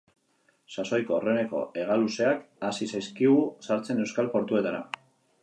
[0.75, 3.37] Sasoiko aurreneko hegaluzeak hasi zaizkigu
[3.69, 4.83] sartzen euskal portuetara.